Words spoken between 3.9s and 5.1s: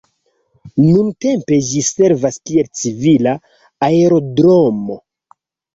aerodromo.